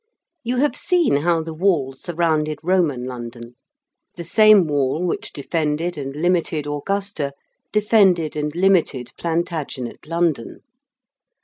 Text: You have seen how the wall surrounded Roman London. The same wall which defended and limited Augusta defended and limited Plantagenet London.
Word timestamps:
You 0.43 0.57
have 0.57 0.75
seen 0.75 1.17
how 1.17 1.43
the 1.43 1.53
wall 1.53 1.93
surrounded 1.93 2.57
Roman 2.63 3.03
London. 3.05 3.55
The 4.15 4.23
same 4.23 4.65
wall 4.65 5.05
which 5.05 5.31
defended 5.31 5.95
and 5.95 6.15
limited 6.15 6.65
Augusta 6.65 7.33
defended 7.71 8.35
and 8.35 8.51
limited 8.55 9.11
Plantagenet 9.19 10.07
London. 10.07 10.61